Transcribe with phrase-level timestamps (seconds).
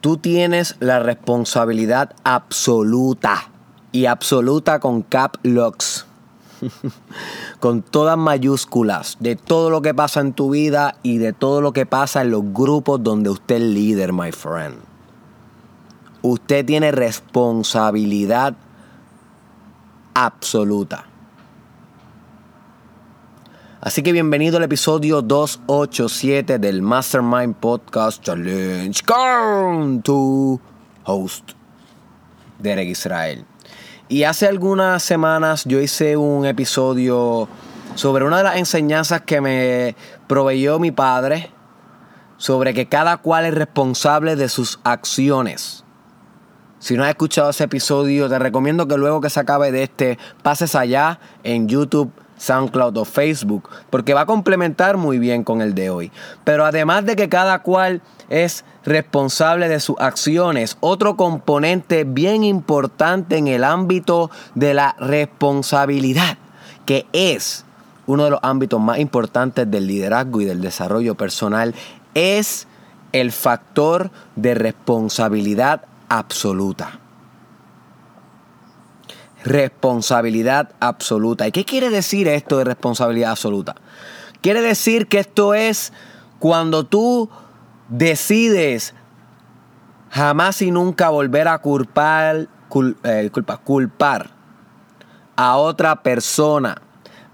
[0.00, 3.50] Tú tienes la responsabilidad absoluta
[3.90, 6.06] y absoluta con cap locks.
[7.60, 11.72] con todas mayúsculas de todo lo que pasa en tu vida y de todo lo
[11.72, 14.76] que pasa en los grupos donde usted es líder, my friend.
[16.22, 18.54] Usted tiene responsabilidad
[20.14, 21.07] absoluta.
[23.80, 30.60] Así que bienvenido al episodio 287 del Mastermind Podcast Challenge con tu
[31.04, 31.52] host,
[32.58, 33.44] Derek Israel.
[34.08, 37.48] Y hace algunas semanas yo hice un episodio
[37.94, 39.94] sobre una de las enseñanzas que me
[40.26, 41.52] proveyó mi padre,
[42.36, 45.84] sobre que cada cual es responsable de sus acciones.
[46.78, 50.18] Si no has escuchado ese episodio, te recomiendo que luego que se acabe de este,
[50.42, 55.74] pases allá en YouTube SoundCloud o Facebook, porque va a complementar muy bien con el
[55.74, 56.12] de hoy.
[56.44, 63.36] Pero además de que cada cual es responsable de sus acciones, otro componente bien importante
[63.36, 66.38] en el ámbito de la responsabilidad,
[66.86, 67.64] que es
[68.06, 71.74] uno de los ámbitos más importantes del liderazgo y del desarrollo personal,
[72.14, 72.66] es
[73.12, 77.00] el factor de responsabilidad absoluta
[79.44, 81.46] responsabilidad absoluta.
[81.46, 83.74] ¿Y qué quiere decir esto de responsabilidad absoluta?
[84.40, 85.92] Quiere decir que esto es
[86.38, 87.28] cuando tú
[87.88, 88.94] decides
[90.10, 92.48] jamás y nunca volver a culpar,
[93.04, 93.30] eh,
[93.64, 94.30] culpar
[95.36, 96.80] a otra persona,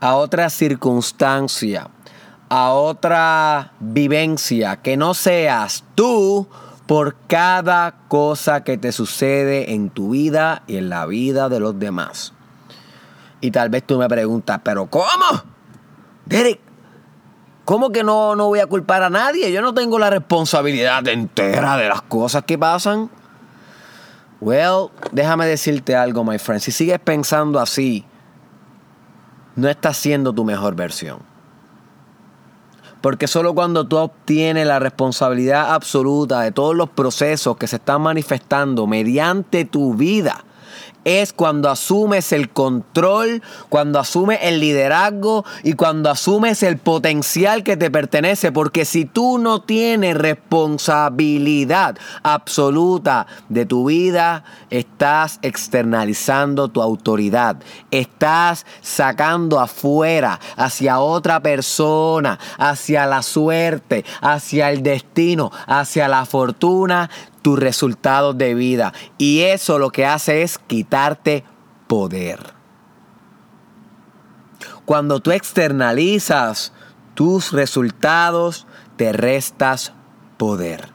[0.01, 1.89] a otra circunstancia,
[2.49, 6.47] a otra vivencia, que no seas tú
[6.87, 11.79] por cada cosa que te sucede en tu vida y en la vida de los
[11.79, 12.35] demás.
[13.41, 15.43] Y tal vez tú me preguntas, pero ¿cómo?
[16.27, 16.61] Derek,
[17.65, 19.53] ¿cómo que no, no voy a culpar a nadie?
[19.53, 23.11] Yo no tengo la responsabilidad entera de las cosas que pasan.
[24.41, 26.61] Well, déjame decirte algo, my friend.
[26.61, 28.05] Si sigues pensando así,
[29.57, 31.34] no estás siendo tu mejor versión.
[33.05, 38.01] Porque solo cuando tú obtienes la responsabilidad absoluta de todos los procesos que se están
[38.01, 40.43] manifestando mediante tu vida,
[41.05, 47.77] es cuando asumes el control, cuando asumes el liderazgo y cuando asumes el potencial que
[47.77, 48.53] te pertenece.
[48.53, 57.57] Porque si tú no tienes responsabilidad absoluta de tu vida, estás externalizando tu autoridad.
[57.91, 67.11] Estás sacando afuera, hacia otra persona, hacia la suerte, hacia el destino, hacia la fortuna
[67.45, 68.95] tus resultados de vida.
[69.19, 71.45] Y eso lo que hace es quitarte
[71.87, 72.55] poder.
[74.87, 76.73] Cuando tú externalizas
[77.13, 78.67] tus resultados,
[78.97, 79.93] te restas
[80.39, 80.89] poder.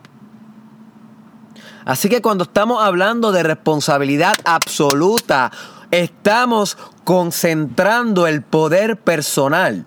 [1.86, 5.52] Así que cuando estamos hablando de responsabilidad absoluta,
[5.92, 9.86] estamos concentrando el poder personal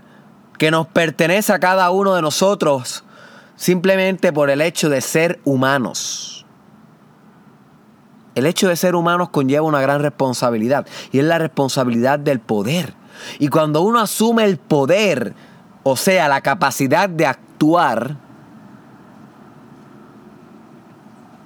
[0.59, 3.03] que nos pertenece a cada uno de nosotros
[3.57, 6.42] simplemente por el hecho de ser humanos.
[8.35, 12.95] El hecho de ser humanos conlleva una gran responsabilidad y es la responsabilidad del poder.
[13.39, 15.35] Y cuando uno asume el poder,
[15.83, 18.17] o sea, la capacidad de actuar,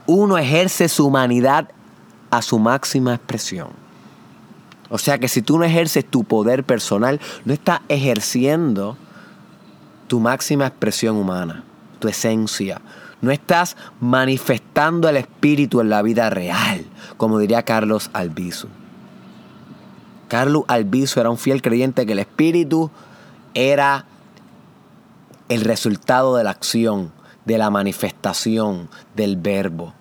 [0.06, 1.68] uno ejerce su humanidad
[2.30, 3.68] a su máxima expresión.
[4.88, 8.96] O sea que si tú no ejerces tu poder personal, no estás ejerciendo
[10.06, 11.64] tu máxima expresión humana,
[11.98, 12.80] tu esencia,
[13.26, 18.68] no estás manifestando el Espíritu en la vida real, como diría Carlos Albizu.
[20.28, 22.90] Carlos Albizu era un fiel creyente que el Espíritu
[23.54, 24.06] era
[25.48, 27.12] el resultado de la acción,
[27.44, 29.92] de la manifestación del verbo.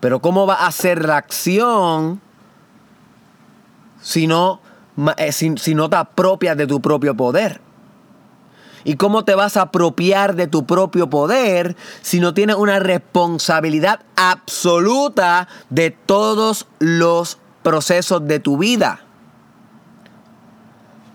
[0.00, 2.20] Pero ¿cómo va a ser la acción
[4.00, 4.60] si no,
[5.16, 7.60] eh, si no te apropias de tu propio poder?
[8.84, 14.00] ¿Y cómo te vas a apropiar de tu propio poder si no tienes una responsabilidad
[14.16, 19.00] absoluta de todos los procesos de tu vida?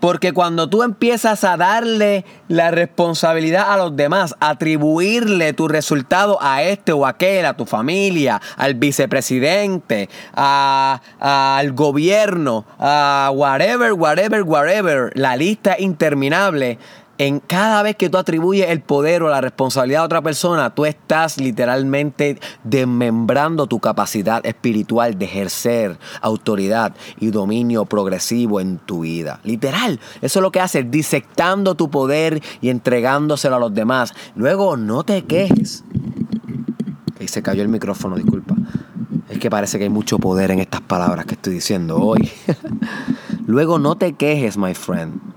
[0.00, 6.62] Porque cuando tú empiezas a darle la responsabilidad a los demás, atribuirle tu resultado a
[6.62, 15.34] este o aquel, a tu familia, al vicepresidente, al gobierno, a whatever, whatever, whatever, la
[15.34, 16.78] lista interminable,
[17.18, 20.84] en cada vez que tú atribuyes el poder o la responsabilidad a otra persona, tú
[20.84, 29.40] estás literalmente desmembrando tu capacidad espiritual de ejercer autoridad y dominio progresivo en tu vida.
[29.44, 34.14] Literal, eso es lo que haces, disectando tu poder y entregándoselo a los demás.
[34.34, 35.84] Luego, no te quejes.
[37.18, 38.54] Y se cayó el micrófono, disculpa.
[39.28, 42.30] Es que parece que hay mucho poder en estas palabras que estoy diciendo hoy.
[43.46, 45.35] Luego no te quejes, my friend.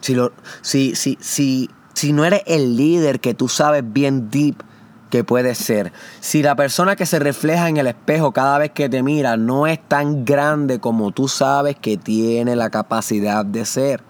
[0.00, 0.32] Si, lo,
[0.62, 4.62] si, si, si, si no eres el líder que tú sabes bien deep
[5.10, 8.88] que puedes ser, si la persona que se refleja en el espejo cada vez que
[8.88, 14.02] te mira no es tan grande como tú sabes que tiene la capacidad de ser,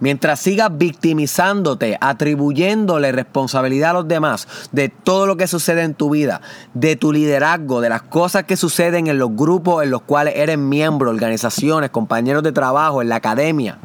[0.00, 6.10] Mientras sigas victimizándote, atribuyéndole responsabilidad a los demás de todo lo que sucede en tu
[6.10, 6.40] vida,
[6.74, 10.58] de tu liderazgo, de las cosas que suceden en los grupos en los cuales eres
[10.58, 13.78] miembro, organizaciones, compañeros de trabajo, en la academia,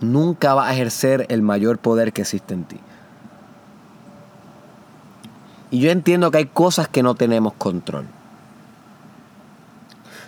[0.00, 2.80] nunca vas a ejercer el mayor poder que existe en ti.
[5.70, 8.06] Y yo entiendo que hay cosas que no tenemos control.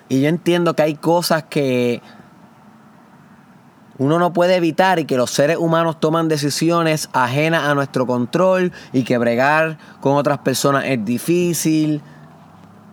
[0.09, 2.03] Y yo entiendo que hay cosas que
[3.97, 8.73] uno no puede evitar y que los seres humanos toman decisiones ajenas a nuestro control
[8.93, 12.03] y que bregar con otras personas es difícil.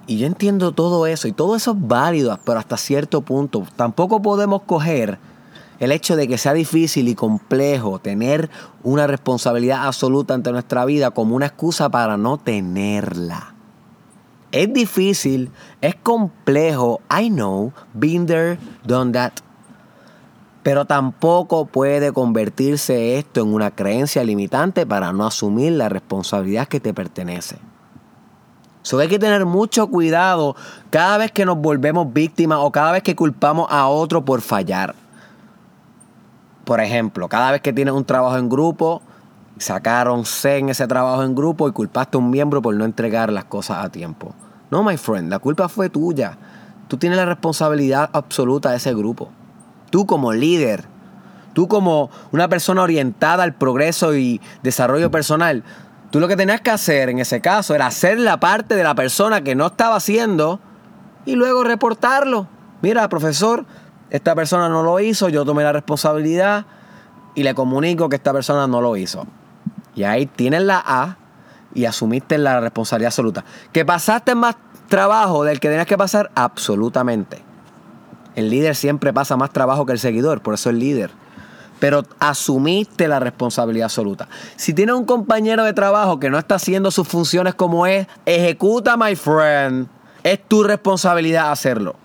[0.05, 3.65] Y yo entiendo todo eso y todo eso es válido, pero hasta cierto punto.
[3.75, 5.17] Tampoco podemos coger
[5.79, 8.49] el hecho de que sea difícil y complejo tener
[8.83, 13.53] una responsabilidad absoluta ante nuestra vida como una excusa para no tenerla.
[14.51, 15.51] Es difícil,
[15.81, 19.33] es complejo, I know, been there, done that.
[20.63, 26.79] Pero tampoco puede convertirse esto en una creencia limitante para no asumir la responsabilidad que
[26.79, 27.57] te pertenece.
[28.81, 30.55] So hay que tener mucho cuidado
[30.89, 34.95] cada vez que nos volvemos víctimas o cada vez que culpamos a otro por fallar.
[36.67, 39.01] Por ejemplo, cada vez que tienes un trabajo en grupo,
[39.57, 43.31] sacaron C en ese trabajo en grupo y culpaste a un miembro por no entregar
[43.31, 44.33] las cosas a tiempo.
[44.69, 46.37] No, my friend, la culpa fue tuya.
[46.89, 49.29] Tú tienes la responsabilidad absoluta de ese grupo.
[49.91, 50.83] Tú como líder,
[51.53, 55.63] tú como una persona orientada al progreso y desarrollo personal,
[56.11, 58.93] tú lo que tenías que hacer en ese caso era hacer la parte de la
[58.93, 60.59] persona que no estaba haciendo
[61.25, 62.49] y luego reportarlo.
[62.81, 63.65] Mira, profesor,
[64.09, 66.65] esta persona no lo hizo, yo tomé la responsabilidad
[67.35, 69.27] y le comunico que esta persona no lo hizo.
[69.95, 71.17] Y ahí tienes la A
[71.73, 73.43] y asumiste la responsabilidad absoluta.
[73.71, 74.55] ¿Que pasaste más
[74.87, 76.31] trabajo del que tenías que pasar?
[76.35, 77.43] Absolutamente.
[78.35, 81.11] El líder siempre pasa más trabajo que el seguidor, por eso es líder.
[81.79, 84.27] Pero asumiste la responsabilidad absoluta.
[84.55, 88.97] Si tienes un compañero de trabajo que no está haciendo sus funciones como es, ejecuta,
[88.97, 89.87] my friend.
[90.23, 91.95] Es tu responsabilidad hacerlo.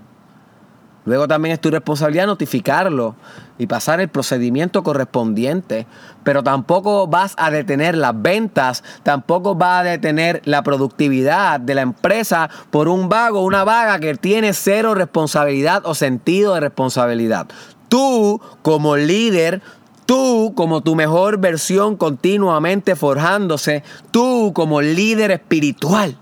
[1.04, 3.16] Luego también es tu responsabilidad notificarlo
[3.58, 5.86] y pasar el procedimiento correspondiente,
[6.22, 11.82] pero tampoco vas a detener las ventas, tampoco vas a detener la productividad de la
[11.82, 17.48] empresa por un vago, una vaga que tiene cero responsabilidad o sentido de responsabilidad.
[17.88, 19.60] Tú como líder,
[20.06, 23.82] tú como tu mejor versión continuamente forjándose,
[24.12, 26.16] tú como líder espiritual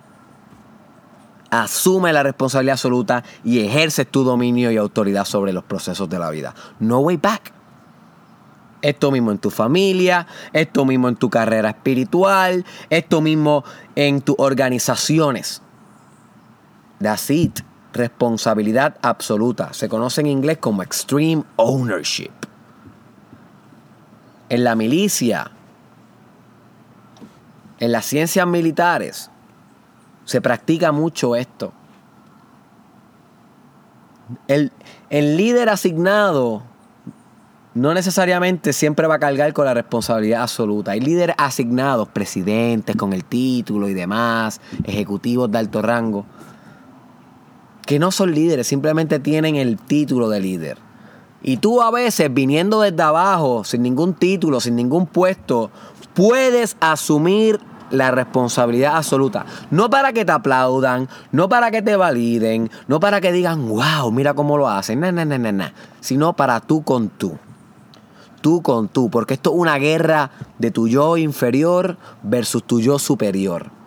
[1.50, 6.30] asume la responsabilidad absoluta y ejerces tu dominio y autoridad sobre los procesos de la
[6.30, 6.54] vida.
[6.78, 7.52] No way back.
[8.82, 13.62] Esto mismo en tu familia, esto mismo en tu carrera espiritual, esto mismo
[13.94, 15.60] en tus organizaciones.
[17.00, 17.60] That's it.
[17.92, 19.72] Responsabilidad absoluta.
[19.72, 22.30] Se conoce en inglés como extreme ownership.
[24.48, 25.50] En la milicia,
[27.80, 29.29] en las ciencias militares,
[30.24, 31.72] se practica mucho esto.
[34.46, 34.70] El,
[35.10, 36.62] líder asignado
[37.74, 40.92] no necesariamente siempre va a cargar con la responsabilidad absoluta.
[40.92, 46.26] Hay líderes asignados, presidentes con el título y demás, ejecutivos de alto rango,
[47.86, 50.78] que no son líderes, simplemente tienen el título de líder.
[51.42, 55.70] Y tú a veces, viniendo desde abajo, sin ningún título, sin ningún puesto,
[56.14, 57.60] puedes asumir
[57.90, 59.44] la responsabilidad absoluta.
[59.70, 64.10] No para que te aplaudan, no para que te validen, no para que digan, wow,
[64.12, 65.64] mira cómo lo hacen, no, no, no, no,
[66.00, 67.38] sino para tú con tú.
[68.40, 72.98] Tú con tú, porque esto es una guerra de tu yo inferior versus tu yo
[72.98, 73.79] superior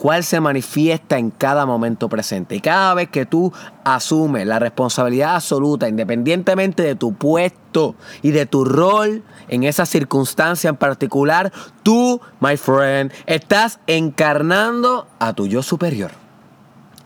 [0.00, 2.56] cuál se manifiesta en cada momento presente.
[2.56, 3.52] Y cada vez que tú
[3.84, 10.70] asumes la responsabilidad absoluta, independientemente de tu puesto y de tu rol en esa circunstancia
[10.70, 11.52] en particular,
[11.82, 16.12] tú, my friend, estás encarnando a tu yo superior.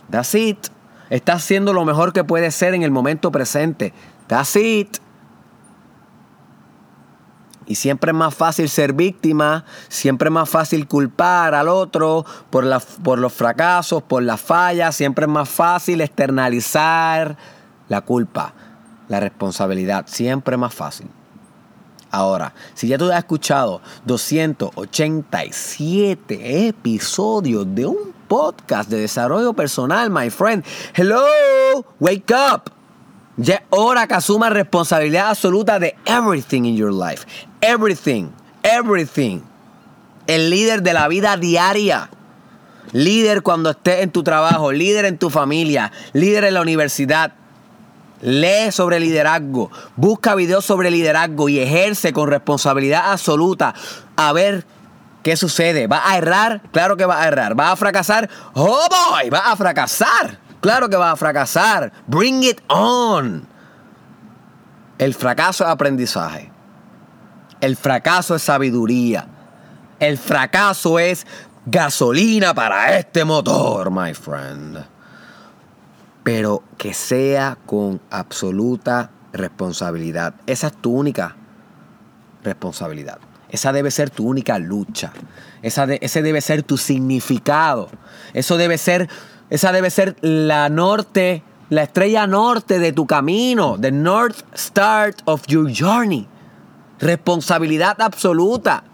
[0.09, 0.59] That's it.
[1.11, 3.93] Estás haciendo lo mejor que puedes ser en el momento presente.
[4.29, 4.99] That's it.
[7.67, 12.65] Y siempre es más fácil ser víctima, siempre es más fácil culpar al otro por,
[13.03, 17.37] por los fracasos, por las fallas, siempre es más fácil externalizar
[17.89, 18.55] la culpa.
[19.09, 21.09] la responsabilidad siempre es más fácil.
[22.11, 30.31] Ahora, si ya tú has escuchado 287 episodios de un podcast de desarrollo personal, my
[30.31, 31.25] friend, hello,
[31.99, 32.71] wake up.
[33.37, 37.27] Ya es hora que asumas responsabilidad absoluta de everything in your life.
[37.67, 38.29] Everything,
[38.63, 39.41] everything.
[40.27, 42.11] El líder de la vida diaria.
[42.93, 47.33] Líder cuando estés en tu trabajo, líder en tu familia, líder en la universidad.
[48.21, 53.75] Lee sobre liderazgo, busca videos sobre liderazgo y ejerce con responsabilidad absoluta
[54.15, 54.67] a ver
[55.23, 55.87] qué sucede.
[55.87, 56.61] ¿Va a errar?
[56.71, 57.59] Claro que va a errar.
[57.59, 58.29] ¿Va a fracasar?
[58.53, 59.31] ¡Oh boy!
[59.31, 60.39] Va a fracasar.
[60.61, 61.91] Claro que va a fracasar.
[62.07, 63.49] Bring it on.
[64.99, 66.54] El fracaso es aprendizaje.
[67.65, 69.27] El fracaso es sabiduría.
[69.99, 71.27] El fracaso es
[71.65, 74.85] gasolina para este motor, my friend.
[76.23, 80.35] Pero que sea con absoluta responsabilidad.
[80.47, 81.37] Esa es tu única
[82.43, 83.19] responsabilidad.
[83.49, 85.15] Esa debe ser tu única lucha.
[85.63, 87.89] Esa ese debe ser tu significado.
[88.35, 89.09] Eso debe ser
[89.49, 95.47] esa debe ser la norte, la estrella norte de tu camino, the north start of
[95.47, 96.29] your journey.
[97.01, 98.85] Responsabilidad absoluta.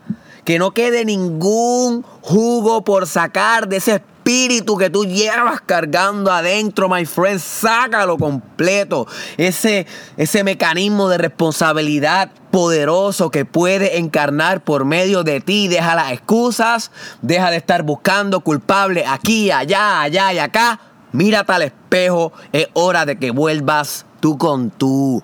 [0.45, 6.89] Que no quede ningún jugo por sacar de ese espíritu que tú llevas cargando adentro,
[6.89, 7.41] my friend.
[7.41, 9.07] Sácalo completo.
[9.37, 15.69] Ese, ese mecanismo de responsabilidad poderoso que puede encarnar por medio de ti.
[15.69, 16.91] Deja las excusas.
[17.23, 20.81] Deja de estar buscando culpable aquí, allá, allá y acá.
[21.13, 22.33] Mírate al espejo.
[22.53, 25.23] Es hora de que vuelvas tú con tú.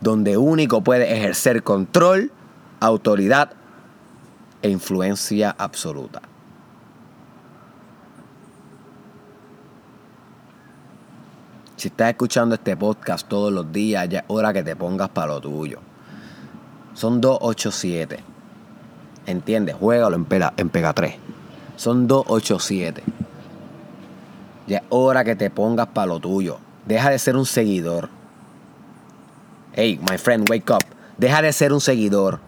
[0.00, 2.32] Donde único puedes ejercer control,
[2.80, 3.52] autoridad
[4.62, 6.22] e influencia absoluta.
[11.80, 15.28] Si estás escuchando este podcast todos los días, ya es hora que te pongas para
[15.28, 15.78] lo tuyo.
[16.92, 18.22] Son 287.
[19.24, 19.76] ¿Entiendes?
[19.76, 21.14] Juégalo en Pega, en Pega 3.
[21.76, 23.02] Son 287.
[24.66, 26.58] Ya es hora que te pongas para lo tuyo.
[26.84, 28.10] Deja de ser un seguidor.
[29.72, 30.84] Hey, my friend, wake up.
[31.16, 32.40] Deja de ser un seguidor.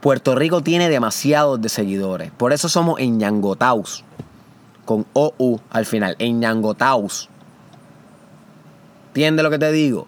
[0.00, 2.30] Puerto Rico tiene demasiados de seguidores.
[2.30, 4.04] Por eso somos ñangotaus.
[4.84, 6.16] Con OU al final.
[6.18, 7.28] ñangotaus.
[9.08, 10.06] ¿Entiendes lo que te digo?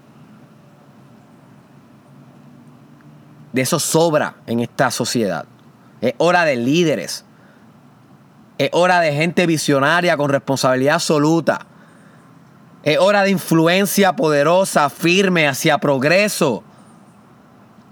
[3.53, 5.47] De eso sobra en esta sociedad.
[6.01, 7.25] Es hora de líderes.
[8.59, 11.67] Es hora de gente visionaria con responsabilidad absoluta.
[12.87, 16.63] Es hora de influencia poderosa, firme, hacia progreso.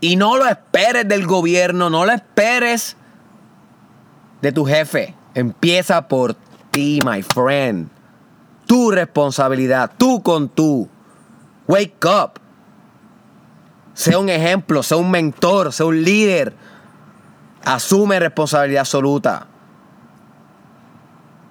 [0.00, 2.96] Y no lo esperes del gobierno, no lo esperes
[4.40, 5.16] de tu jefe.
[5.34, 6.36] Empieza por
[6.70, 7.88] ti, my friend.
[8.66, 10.88] Tu responsabilidad, tú con tú.
[11.66, 12.38] Wake up.
[13.94, 16.54] Sea un ejemplo, sea un mentor, sea un líder.
[17.64, 19.48] Asume responsabilidad absoluta.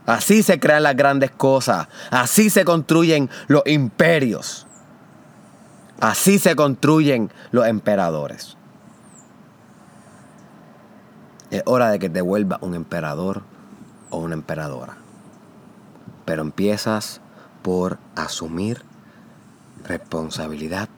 [0.05, 1.88] Así se crean las grandes cosas.
[2.12, 4.67] Así se construyen los imperios.
[6.00, 8.57] Así se construyen los emperadores.
[11.50, 13.43] Es hora de que te vuelvas un emperador
[14.10, 14.98] o una emperadora.
[16.25, 17.22] Pero empiezas
[17.62, 18.83] por asumir
[19.86, 20.89] responsabilidad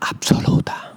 [0.00, 0.91] absoluta.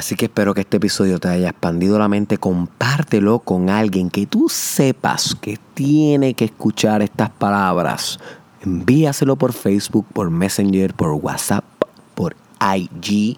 [0.00, 2.38] Así que espero que este episodio te haya expandido la mente.
[2.38, 8.18] Compártelo con alguien que tú sepas que tiene que escuchar estas palabras.
[8.62, 11.66] Envíaselo por Facebook, por Messenger, por WhatsApp,
[12.14, 12.34] por
[12.78, 13.36] IG.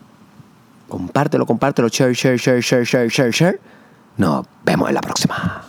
[0.88, 1.88] Compártelo, compártelo.
[1.88, 3.60] Share, share, share, share, share, share, share.
[4.16, 5.64] Nos vemos en la próxima.